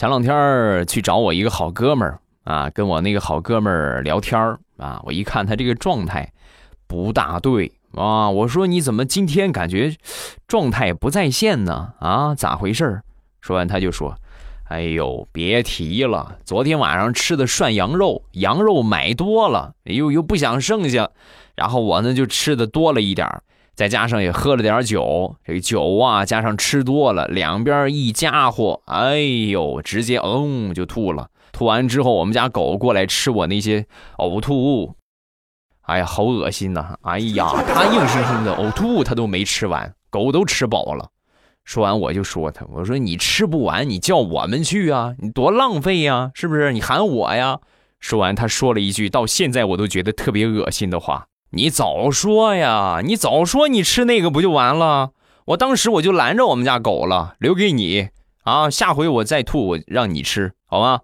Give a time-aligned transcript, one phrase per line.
[0.00, 6.32] 前两天去找我一个好哥们儿啊，跟我那个好哥们儿聊天儿啊，我一看他这个状态
[6.86, 9.94] 不大对啊，我说你怎么今天感觉
[10.48, 11.92] 状态不在线呢？
[11.98, 13.02] 啊，咋回事儿？
[13.42, 14.16] 说完他就说
[14.72, 21.10] ：“哎呦，别提了，昨天晚上吃的涮羊肉，羊肉买多了，又又不想剩下，
[21.54, 23.42] 然后我呢就吃的多了一点儿。”
[23.74, 31.28] 再加上也喝了点酒，这酒啊，加上吃多了，两边一家伙，哎呦，直接嗯就吐了。
[31.52, 33.86] 吐完之后，我们家狗过来吃我那些
[34.18, 34.94] 呕吐物，
[35.82, 36.94] 哎呀，好恶心呐！
[37.02, 41.08] 哎呀，它硬生生的呕吐物它都没吃完，狗都吃饱了。
[41.64, 46.72] 说完我就说他，我说你吃不完，你叫我们去啊，你多浪费呀，是不是？
[46.72, 47.60] 你喊我呀。
[47.98, 51.26] 说完，他说了一句到现在我都觉得特别恶心的话。
[51.52, 53.00] 你早说呀！
[53.04, 55.10] 你早说，你吃那个不就完了？
[55.46, 58.10] 我当时我就拦着我们家狗了，留给你
[58.44, 58.70] 啊！
[58.70, 61.00] 下回我再吐，我让你吃，好吗？